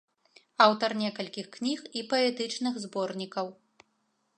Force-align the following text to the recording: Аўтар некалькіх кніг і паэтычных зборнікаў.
Аўтар 0.65 0.95
некалькіх 1.01 1.51
кніг 1.57 1.79
і 2.01 2.05
паэтычных 2.15 2.73
зборнікаў. 2.87 3.55